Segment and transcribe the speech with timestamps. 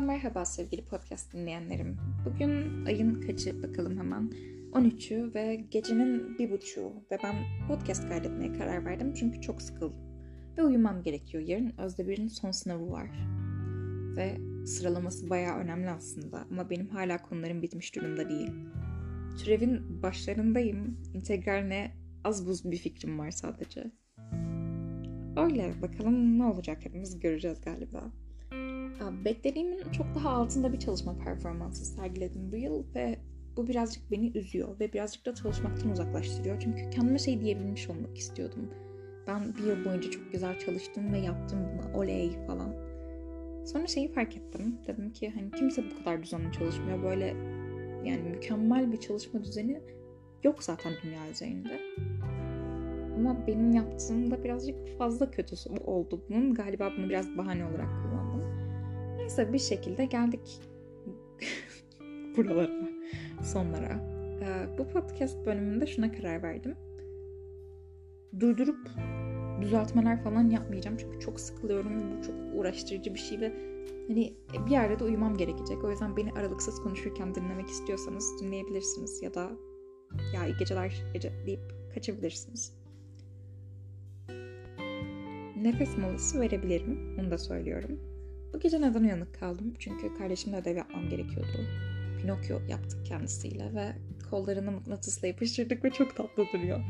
[0.00, 1.96] Yeniden merhaba sevgili podcast dinleyenlerim.
[2.24, 4.30] Bugün ayın kaçı bakalım hemen.
[4.72, 7.36] 13'ü ve gecenin bir buçuğu ve ben
[7.68, 9.96] podcast kaydetmeye karar verdim çünkü çok sıkıldım.
[10.58, 11.42] Ve uyumam gerekiyor.
[11.46, 13.10] Yarın Özdebir'in son sınavı var.
[14.16, 18.50] Ve sıralaması bayağı önemli aslında ama benim hala konularım bitmiş durumda değil.
[19.38, 20.98] Türevin başlarındayım.
[21.14, 21.92] İntegraline
[22.24, 23.90] az buz bir fikrim var sadece.
[25.36, 28.12] Öyle bakalım ne olacak hepimiz göreceğiz galiba.
[29.24, 33.18] Beklediğimin çok daha altında bir çalışma performansı sergiledim bu yıl ve
[33.56, 36.60] bu birazcık beni üzüyor ve birazcık da çalışmaktan uzaklaştırıyor.
[36.60, 38.70] Çünkü kendime şey diyebilmiş olmak istiyordum.
[39.26, 42.74] Ben bir yıl boyunca çok güzel çalıştım ve yaptım bunu oley falan.
[43.66, 44.78] Sonra şeyi fark ettim.
[44.86, 47.02] Dedim ki hani kimse bu kadar düzenli çalışmıyor.
[47.02, 47.26] Böyle
[48.04, 49.80] yani mükemmel bir çalışma düzeni
[50.44, 51.80] yok zaten dünya üzerinde.
[53.16, 56.54] Ama benim yaptığım da birazcık fazla kötüsü oldu bunun.
[56.54, 58.19] Galiba bunu biraz bahane olarak kullandım.
[59.30, 60.60] Neyse bir şekilde geldik
[62.36, 62.90] buralara,
[63.42, 64.00] sonlara.
[64.42, 66.74] Ee, bu podcast bölümünde şuna karar verdim.
[68.40, 68.88] Durdurup
[69.60, 71.92] düzeltmeler falan yapmayacağım çünkü çok sıkılıyorum.
[71.92, 73.52] Bu çok uğraştırıcı bir şey ve
[74.08, 74.34] hani
[74.66, 75.84] bir yerde de uyumam gerekecek.
[75.84, 79.50] O yüzden beni aralıksız konuşurken dinlemek istiyorsanız dinleyebilirsiniz ya da
[80.34, 81.60] ya iyi geceler gece deyip
[81.94, 82.72] kaçabilirsiniz.
[85.56, 87.16] Nefes molası verebilirim.
[87.20, 88.19] Onu da söylüyorum.
[88.60, 89.74] Bu gece neden uyanık kaldım?
[89.78, 91.66] Çünkü kardeşimle ödev yapmam gerekiyordu.
[92.20, 93.92] Pinokyo yaptık kendisiyle ve
[94.30, 96.80] kollarını mıknatısla yapıştırdık ve çok tatlı duruyor.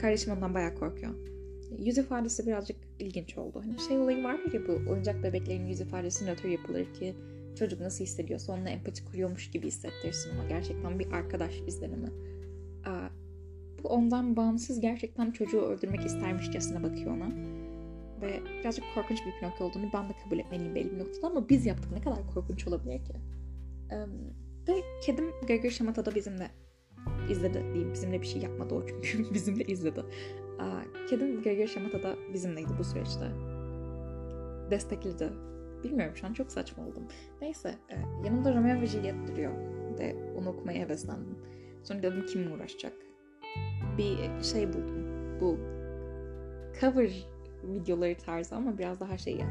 [0.00, 1.14] kardeşim ondan bayağı korkuyor.
[1.78, 3.62] Yüz ifadesi birazcık ilginç oldu.
[3.64, 7.14] Hani şey olayı var ya bu oyuncak bebeklerin yüz ifadesi nötr yapılır ki
[7.58, 12.08] çocuk nasıl hissediyorsa onunla empati kuruyormuş gibi hissettirsin ama gerçekten bir arkadaş izlenimi.
[13.82, 17.57] bu ondan bağımsız gerçekten çocuğu öldürmek istermişçesine bakıyor ona
[18.22, 21.66] ve birazcık korkunç bir Pinokyo olduğunu ben de kabul etmeliyim belli bir noktada ama biz
[21.66, 23.12] yaptık ne kadar korkunç olabilir ki?
[24.68, 26.50] ve kedim Gregor Şamata da bizimle
[27.30, 27.92] izledi diyeyim.
[27.92, 30.02] Bizimle bir şey yapmadı o çünkü bizimle izledi.
[31.10, 33.26] kedim Gregor Şamata da bizimleydi bu süreçte.
[34.70, 35.28] Destekledi.
[35.84, 37.02] Bilmiyorum şu an çok saçma oldum.
[37.40, 37.94] Neyse e,
[38.26, 39.52] yanımda Romeo ve Juliet duruyor.
[39.98, 41.38] Ve onu okumaya heveslendim.
[41.82, 42.92] Sonra dedim kim uğraşacak?
[43.98, 45.06] Bir şey buldum.
[45.40, 45.58] Bu
[46.80, 47.26] cover
[47.64, 49.46] videoları tarzı ama biraz daha şey ya.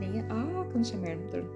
[0.00, 0.22] Neyi?
[0.22, 1.48] Aa konuşamıyorum durun.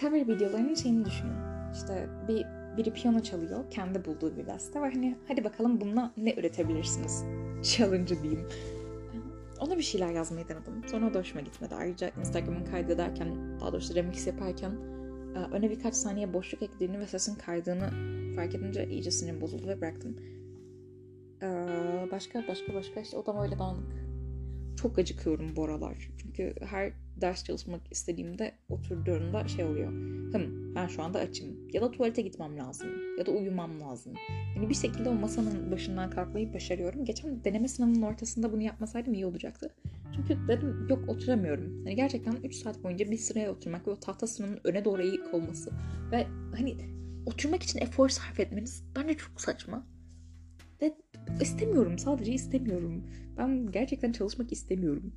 [0.00, 1.36] Cover videolarının şeyini düşünün.
[1.74, 2.46] İşte bir
[2.76, 3.70] biri piyano çalıyor.
[3.70, 4.92] Kendi bulduğu bir beste var.
[4.92, 7.24] Hani hadi bakalım bununla ne üretebilirsiniz?
[7.62, 8.48] Challenge diyeyim.
[9.60, 10.88] Ona bir şeyler yazmayı denedim.
[10.90, 11.74] Sonra o da hoşuma gitmedi.
[11.74, 14.70] Ayrıca Instagram'ın kaydederken, daha doğrusu remix yaparken
[15.34, 17.90] e, öne birkaç saniye boşluk eklediğini ve sesin kaydığını
[18.36, 20.16] fark edince iyice sinirim bozuldu ve bıraktım.
[21.42, 21.46] Ee,
[22.12, 24.06] başka başka başka işte odam öyle dağınık.
[24.76, 26.08] Çok acıkıyorum bu aralar.
[26.18, 29.92] Çünkü her ders çalışmak istediğimde oturduğumda şey oluyor.
[30.32, 31.46] Hım ben şu anda açım.
[31.72, 32.88] Ya da tuvalete gitmem lazım.
[33.18, 34.12] Ya da uyumam lazım.
[34.56, 37.04] Yani bir şekilde o masanın başından kalkmayı başarıyorum.
[37.04, 39.74] Geçen deneme sınavının ortasında bunu yapmasaydım iyi olacaktı.
[40.16, 41.84] Çünkü dedim yok oturamıyorum.
[41.84, 45.34] Hani gerçekten 3 saat boyunca bir sıraya oturmak ve o tahta sıranın öne doğru eğik
[45.34, 45.70] olması.
[46.12, 46.26] Ve
[46.56, 46.76] hani
[47.26, 49.86] oturmak için efor sarf etmeniz bence çok saçma.
[50.82, 50.94] Ve
[51.40, 53.04] istemiyorum sadece istemiyorum.
[53.38, 55.12] Ben gerçekten çalışmak istemiyorum.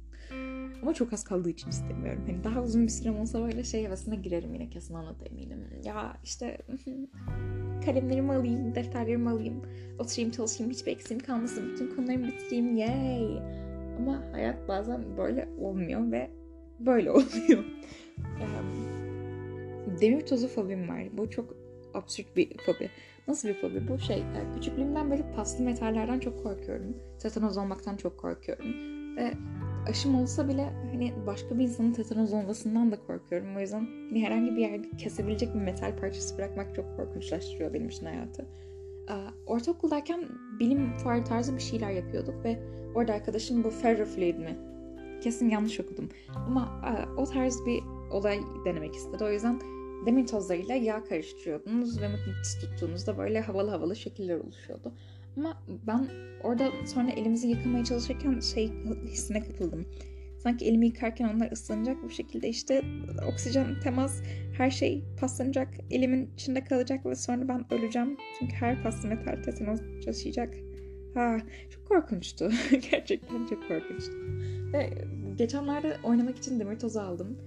[0.82, 2.24] Ama çok az kaldığı için istemiyorum.
[2.28, 5.60] Hani daha uzun bir sürem olsa böyle şey havasına girerim yine kesin ona da eminim.
[5.84, 6.58] Ya işte
[7.86, 9.62] kalemlerimi alayım, defterlerimi alayım,
[10.00, 13.38] oturayım çalışayım, hiçbir eksiğim kalmasın, bütün konularımı bitireyim, yay.
[13.98, 16.30] Ama hayat bazen böyle olmuyor ve
[16.80, 17.64] böyle oluyor.
[20.02, 21.18] Demir tozu fobim var.
[21.18, 21.56] Bu çok
[21.94, 22.90] absürt bir fobi.
[23.30, 23.88] Nasıl bir fobi?
[23.88, 26.98] Bu şey, e, küçüklüğümden beri paslı metallerden çok korkuyorum.
[27.20, 28.66] Tetanoz olmaktan çok korkuyorum.
[29.18, 29.34] Ve
[29.90, 33.58] aşım olsa bile hani başka bir insanın tetanoz olmasından da korkuyorum.
[33.58, 38.06] O yüzden hani herhangi bir yerde kesebilecek bir metal parçası bırakmak çok korkunçlaştırıyor benim için
[38.06, 38.46] hayatı.
[39.46, 40.24] Ortaokuldayken
[40.60, 42.60] bilim fuarı tarzı bir şeyler yapıyorduk ve
[42.96, 44.58] orada arkadaşım bu ferrofluid mi?
[45.22, 46.10] Kesin yanlış okudum.
[46.36, 46.82] Ama
[47.18, 49.24] o tarz bir olay denemek istedi.
[49.24, 49.60] O yüzden
[50.06, 54.94] demir tozlarıyla yağ karıştırıyordunuz ve mıknatıs tuttuğunuzda böyle havalı havalı şekiller oluşuyordu.
[55.38, 56.08] Ama ben
[56.44, 58.72] orada sonra elimizi yıkamaya çalışırken şey
[59.06, 59.86] hissine kapıldım.
[60.38, 62.82] Sanki elimi yıkarken onlar ıslanacak bu şekilde işte
[63.34, 64.22] oksijen temas
[64.58, 68.18] her şey paslanacak elimin içinde kalacak ve sonra ben öleceğim.
[68.40, 70.54] Çünkü her paslı metal tetanoz taşıyacak.
[71.14, 71.38] Ha,
[71.70, 72.52] çok korkunçtu.
[72.92, 74.12] Gerçekten çok korkunçtu.
[74.74, 74.90] Ve
[75.36, 77.38] geçenlerde oynamak için demir tozu aldım.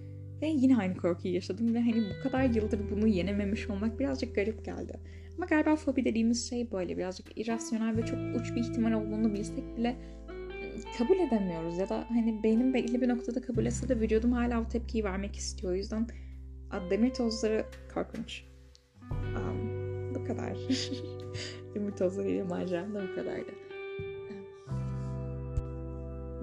[0.42, 4.64] Ve yine aynı korkuyu yaşadım ve hani bu kadar yıldır bunu yenememiş olmak birazcık garip
[4.64, 4.92] geldi.
[5.36, 9.76] Ama galiba fobi dediğimiz şey böyle birazcık irrasyonel ve çok uç bir ihtimal olduğunu bilsek
[9.76, 9.96] bile
[10.98, 14.68] kabul edemiyoruz ya da hani beynim belli bir noktada kabul etse de vücudum hala o
[14.68, 15.72] tepkiyi vermek istiyor.
[15.72, 16.06] O yüzden
[16.90, 18.44] demir tozları korkunç.
[19.10, 20.56] Um, bu kadar.
[21.74, 23.52] demir tozlarıyla maceram da bu kadardı.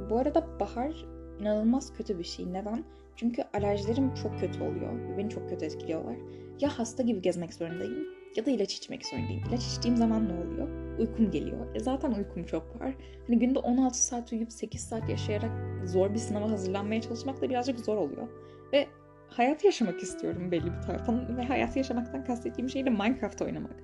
[0.09, 1.05] Bu arada bahar
[1.39, 2.53] inanılmaz kötü bir şey.
[2.53, 2.83] Neden?
[3.19, 6.16] Çünkü alerjilerim çok kötü oluyor ve beni çok kötü etkiliyorlar.
[6.60, 9.44] Ya hasta gibi gezmek zorundayım ya da ilaç içmek zorundayım.
[9.50, 10.98] İlaç içtiğim zaman ne oluyor?
[11.00, 11.75] Uykum geliyor.
[11.75, 12.95] E zaten uykum çok var.
[13.27, 15.51] Hani günde 16 saat uyuyup 8 saat yaşayarak
[15.86, 18.27] zor bir sınava hazırlanmaya çalışmak da birazcık zor oluyor.
[18.74, 18.88] Ve
[19.27, 21.38] hayat yaşamak istiyorum belli bir taraftan.
[21.38, 23.75] Ve hayatı yaşamaktan kastettiğim şey de Minecraft oynamak.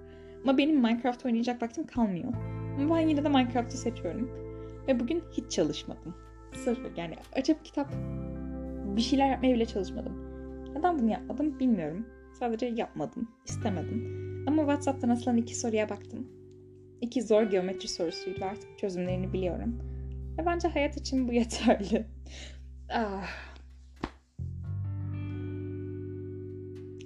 [0.44, 2.34] Ama benim Minecraft oynayacak vaktim kalmıyor.
[2.80, 4.30] Ama ben yine de Minecraft'ı seçiyorum.
[4.88, 6.16] Ve bugün hiç çalışmadım.
[6.54, 7.88] Sıfır yani açıp kitap
[8.96, 10.14] bir şeyler yapmaya bile çalışmadım.
[10.76, 12.06] Neden bunu yapmadım bilmiyorum.
[12.40, 14.26] Sadece yapmadım, istemedim.
[14.48, 16.28] Ama WhatsApp'tan asılan iki soruya baktım.
[17.02, 19.80] İki zor geometri sorusuydu artık çözümlerini biliyorum.
[20.38, 22.06] Ve bence hayat için bu yeterli.
[22.90, 23.30] ah.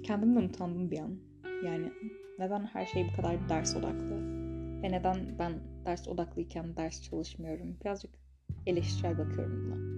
[0.02, 1.16] Kendimden utandım bir an.
[1.64, 1.92] Yani
[2.38, 4.16] neden her şey bu kadar ders odaklı?
[4.82, 5.52] Ve neden ben
[5.84, 7.76] ders odaklıyken ders çalışmıyorum?
[7.84, 8.10] Birazcık
[8.66, 9.89] eleştirel bakıyorum buna.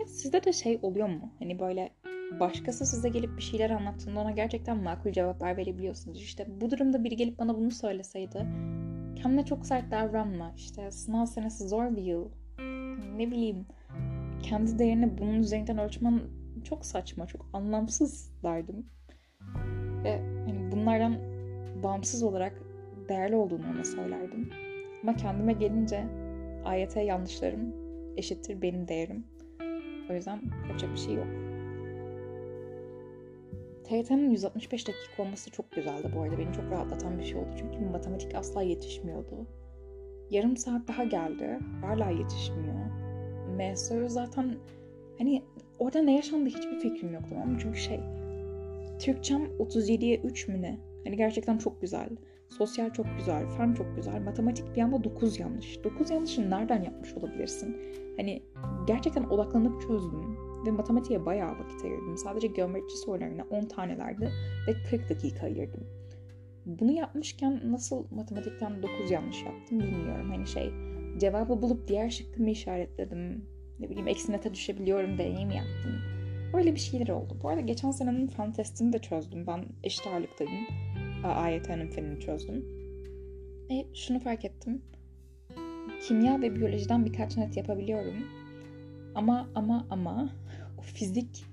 [0.00, 1.32] Ya sizde de şey oluyor mu?
[1.38, 1.90] Hani böyle
[2.40, 6.22] başkası size gelip bir şeyler anlattığında ona gerçekten makul cevaplar verebiliyorsunuz.
[6.22, 8.46] İşte bu durumda biri gelip bana bunu söyleseydi
[9.16, 10.52] kendine çok sert davranma.
[10.56, 12.28] İşte sınav senesi zor bir yıl.
[13.16, 13.66] Ne bileyim
[14.42, 16.20] kendi değerini bunun üzerinden ölçmen
[16.64, 18.86] çok saçma, çok anlamsız derdim.
[20.04, 21.16] Ve hani bunlardan
[21.82, 22.52] bağımsız olarak
[23.08, 24.50] değerli olduğunu ona söylerdim.
[25.02, 26.04] Ama kendime gelince
[26.64, 27.74] AYT yanlışlarım
[28.16, 29.24] eşittir benim değerim.
[30.10, 31.26] O yüzden yapacak bir şey yok.
[33.84, 36.38] TYT'nin 165 dakika olması çok güzeldi bu arada.
[36.38, 37.50] Beni çok rahatlatan bir şey oldu.
[37.58, 39.46] Çünkü matematik asla yetişmiyordu.
[40.30, 41.58] Yarım saat daha geldi.
[41.80, 42.76] Hala yetişmiyor.
[43.56, 44.56] MSÖ zaten
[45.18, 45.42] hani
[45.78, 47.58] orada ne yaşandı hiçbir fikrim yok tamam mı?
[47.62, 48.00] Çünkü şey
[48.98, 50.78] Türkçem 37'ye 3 mü ne?
[51.04, 52.08] Hani gerçekten çok güzel.
[52.48, 54.22] Sosyal çok güzel, fen çok güzel.
[54.22, 55.84] Matematik bir anda 9 yanlış.
[55.84, 57.76] 9 yanlışı nereden yapmış olabilirsin?
[58.16, 58.42] Hani
[58.86, 60.36] gerçekten odaklanıp çözdüm.
[60.66, 62.16] Ve matematiğe bayağı vakit ayırdım.
[62.16, 64.30] Sadece geometri sorularına 10 tanelerdi
[64.68, 65.86] ve 40 dakika ayırdım.
[66.66, 70.30] Bunu yapmışken nasıl matematikten 9 yanlış yaptım bilmiyorum.
[70.30, 70.70] Hani şey
[71.18, 73.44] cevabı bulup diğer şıkkımı işaretledim.
[73.80, 75.92] Ne bileyim eksi nete düşebiliyorum deneyim yaptım.
[76.54, 77.36] Öyle bir şeyler oldu.
[77.42, 79.46] Bu arada geçen senenin fen testini de çözdüm.
[79.46, 80.66] Ben eşit ağırlıktayım.
[81.34, 82.64] AYT'nin fenini çözdüm.
[83.70, 84.82] Ve şunu fark ettim.
[86.02, 88.14] Kimya ve biyolojiden birkaç net yapabiliyorum.
[89.14, 90.30] Ama ama ama
[90.78, 91.46] o fizik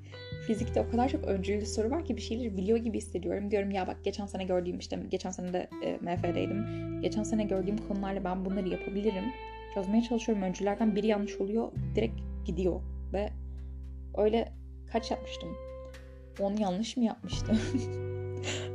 [0.48, 3.52] fizikte o kadar çok öncüllü soru var ki bir şeyleri biliyor gibi hissediyorum.
[3.52, 6.66] Diyorum ya bak geçen sene gördüğüm işte geçen sene de e, MF'deydim.
[7.02, 9.24] Geçen sene gördüğüm konularla ben bunları yapabilirim.
[9.74, 10.44] Çözmeye çalışıyorum.
[10.44, 11.72] Öncülerden biri yanlış oluyor.
[11.96, 12.81] Direkt gidiyor.
[13.14, 13.30] Ve
[14.18, 14.52] öyle
[14.92, 15.50] kaç yapmıştım?
[16.40, 17.58] 10 yanlış mı yapmıştım?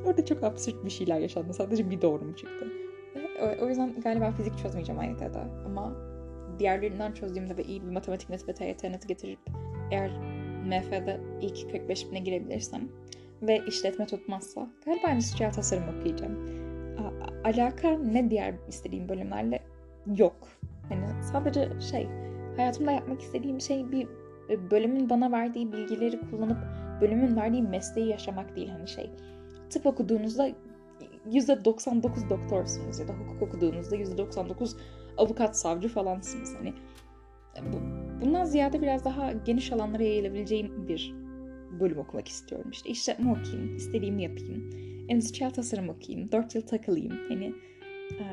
[0.07, 1.53] Orada çok absürt bir şeyler yaşandı.
[1.53, 2.67] Sadece bir doğru mu çıktı?
[3.63, 5.39] O, yüzden galiba fizik çözmeyeceğim AYT'de.
[5.67, 5.97] Ama
[6.59, 9.39] diğerlerinden çözdüğümde ve iyi bir matematik neti ve TYT neti getirip
[9.91, 10.11] eğer
[10.67, 12.89] MF'de ilk 45 bine girebilirsem
[13.43, 16.39] ve işletme tutmazsa galiba endüstriyel tasarım okuyacağım.
[16.99, 19.63] A- alaka ne diğer istediğim bölümlerle
[20.17, 20.49] yok.
[20.89, 22.09] Hani sadece şey
[22.57, 24.09] hayatımda yapmak istediğim şey bir
[24.51, 26.59] e, bölümün bana verdiği bilgileri kullanıp
[27.01, 29.11] bölümün verdiği mesleği yaşamak değil hani şey.
[29.71, 30.51] Tıp okuduğunuzda
[31.31, 34.77] %99 doktorsunuz ya da hukuk okuduğunuzda %99
[35.17, 36.55] avukat, savcı falansınız.
[36.55, 36.69] Hani
[37.57, 37.77] e, bu,
[38.25, 41.15] bundan ziyade biraz daha geniş alanlara yayılabileceğim bir
[41.81, 42.71] bölüm okumak istiyorum.
[42.73, 44.71] İşte işletme okuyayım, istediğimi yapayım.
[45.09, 47.19] Endüstriyel tasarım okuyayım, 4 yıl takılayım.
[47.29, 47.55] Hani
[48.11, 48.25] e,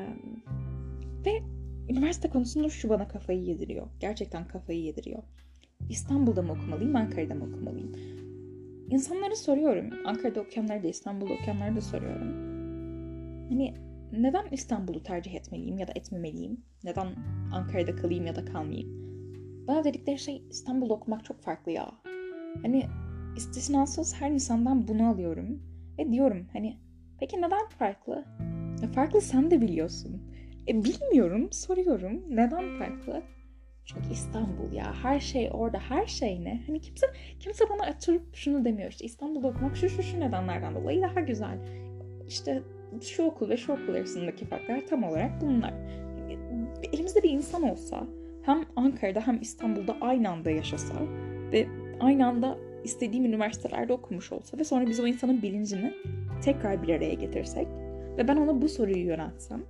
[1.26, 1.42] ve
[1.88, 3.86] üniversite konusunda şu bana kafayı yediriyor.
[4.00, 5.22] Gerçekten kafayı yediriyor.
[5.90, 8.15] İstanbul'da mı okumalıyım, Ankara'da mı okumalıyım?
[8.90, 9.90] İnsanlara soruyorum.
[10.04, 12.46] Ankara'da okuyanlara da İstanbul'da okuyanlara da soruyorum.
[13.48, 13.74] Hani
[14.12, 16.64] neden İstanbul'u tercih etmeliyim ya da etmemeliyim?
[16.84, 17.06] Neden
[17.52, 19.06] Ankara'da kalayım ya da kalmayayım?
[19.68, 21.90] Bana dedikleri şey İstanbul'da okumak çok farklı ya.
[22.62, 22.86] Hani
[23.36, 25.62] istisnasız her insandan bunu alıyorum.
[25.98, 26.76] Ve diyorum hani
[27.20, 28.24] peki neden farklı?
[28.82, 30.22] Ya farklı sen de biliyorsun.
[30.68, 32.22] E bilmiyorum, soruyorum.
[32.28, 33.22] Neden farklı?
[33.86, 36.62] Çünkü İstanbul ya her şey orada her şey ne?
[36.66, 37.06] Hani kimse
[37.40, 41.58] kimse bana açıp şunu demiyor işte İstanbul'da okumak şu şu şu nedenlerden dolayı daha güzel.
[42.28, 42.62] İşte
[43.02, 45.74] şu okul ve şu okul arasındaki farklar tam olarak bunlar.
[46.92, 48.06] Elimizde bir insan olsa
[48.42, 50.94] hem Ankara'da hem İstanbul'da aynı anda yaşasa
[51.52, 51.66] ve
[52.00, 55.94] aynı anda istediğim üniversitelerde okumuş olsa ve sonra biz o insanın bilincini
[56.42, 57.68] tekrar bir araya getirsek
[58.18, 59.64] ve ben ona bu soruyu yöneltsem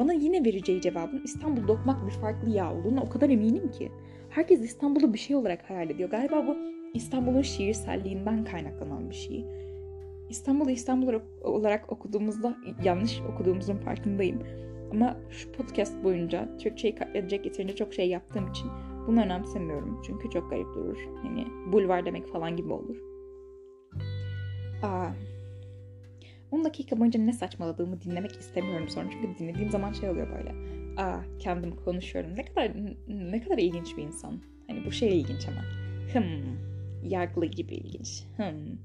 [0.00, 3.92] bana yine vereceği cevabın İstanbul dokmak bir farklı ya olduğunu o kadar eminim ki.
[4.30, 6.10] Herkes İstanbul'u bir şey olarak hayal ediyor.
[6.10, 6.56] Galiba bu
[6.94, 9.46] İstanbul'un şiirselliğinden kaynaklanan bir şey.
[10.28, 14.42] İstanbul'u İstanbul olarak okuduğumuzda yanlış okuduğumuzun farkındayım.
[14.92, 18.70] Ama şu podcast boyunca Türkçeyi katledecek yeterince çok şey yaptığım için
[19.06, 20.02] bunu önemsemiyorum.
[20.06, 20.98] Çünkü çok garip durur.
[21.22, 22.96] Hani bulvar demek falan gibi olur.
[24.82, 25.06] Aa,
[26.52, 29.06] 10 dakika boyunca ne saçmaladığımı dinlemek istemiyorum sonra.
[29.10, 30.54] Çünkü dinlediğim zaman şey oluyor böyle.
[30.96, 32.36] Aa kendim konuşuyorum.
[32.36, 32.72] Ne kadar
[33.08, 34.40] ne kadar ilginç bir insan.
[34.66, 35.60] Hani bu şey ilginç ama.
[36.12, 36.58] Hım.
[37.04, 38.22] Yargılayıcı bir ilginç.
[38.36, 38.78] Hım.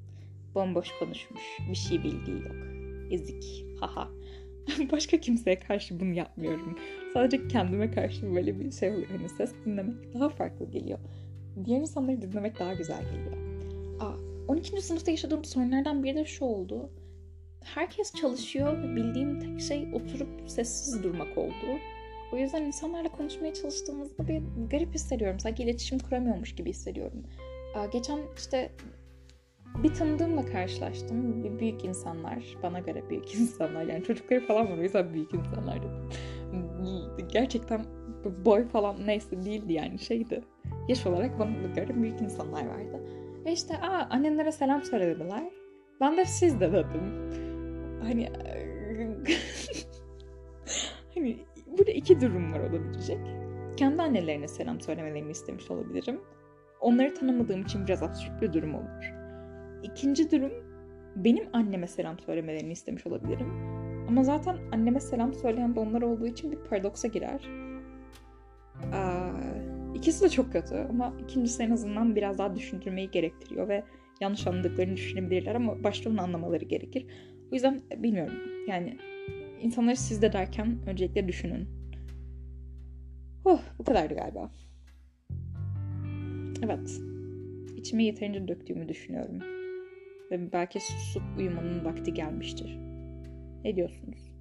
[0.55, 1.41] Bomboş konuşmuş.
[1.69, 2.55] Bir şey bildiği yok.
[3.11, 3.65] Ezik.
[3.79, 4.09] Haha.
[4.91, 6.77] Başka kimseye karşı bunu yapmıyorum.
[7.13, 9.07] Sadece kendime karşı böyle bir şey oluyor.
[9.07, 10.99] Hani ses dinlemek daha farklı geliyor.
[11.65, 13.37] Diğer insanları dinlemek daha güzel geliyor.
[13.99, 14.13] Aa,
[14.47, 14.81] 12.
[14.81, 16.89] sınıfta yaşadığım sorunlardan biri de şu oldu.
[17.73, 21.79] Herkes çalışıyor ve bildiğim tek şey oturup sessiz durmak oldu.
[22.33, 24.41] O yüzden insanlarla konuşmaya çalıştığımızda bir
[24.71, 25.39] garip hissediyorum.
[25.39, 27.23] Sanki iletişim kuramıyormuş gibi hissediyorum.
[27.91, 28.71] Geçen işte
[29.83, 31.43] bir tanıdığımla karşılaştım.
[31.43, 32.57] Bir büyük insanlar.
[32.63, 33.83] Bana göre büyük insanlar.
[33.83, 34.77] Yani çocukları falan var.
[34.77, 35.79] O yüzden büyük insanlar.
[37.31, 37.85] Gerçekten
[38.45, 40.43] boy falan neyse değildi yani şeydi.
[40.87, 43.01] Yaş olarak bana göre büyük insanlar vardı.
[43.45, 45.43] Ve işte aa annenlere selam söyle dediler.
[46.01, 47.44] Ben de siz de dedim.
[48.05, 48.29] Hani
[51.15, 51.37] hani
[51.77, 53.19] burada iki durum var olabilecek.
[53.77, 56.21] Kendi annelerine selam söylemelerini istemiş olabilirim.
[56.81, 59.13] Onları tanımadığım için biraz absürt bir durum olur.
[59.83, 60.51] İkinci durum
[61.15, 63.47] benim anneme selam söylemelerini istemiş olabilirim.
[64.07, 67.49] Ama zaten anneme selam söyleyen de onlar olduğu için bir paradoksa girer.
[68.93, 69.31] Aa,
[69.95, 73.83] ikisi de çok kötü ama ikincisi en azından biraz daha düşündürmeyi gerektiriyor ve
[74.21, 77.05] yanlış anladıklarını düşünebilirler ama başta onu anlamaları gerekir.
[77.51, 78.33] O yüzden bilmiyorum
[78.67, 78.97] yani
[79.61, 81.67] insanları sizde derken öncelikle düşünün.
[83.45, 84.51] Oh, bu kadardı galiba.
[86.63, 87.01] Evet.
[87.77, 89.39] İçime yeterince döktüğümü düşünüyorum.
[90.31, 92.77] Ve belki susup uyumanın vakti gelmiştir.
[93.63, 94.34] Ne diyorsunuz?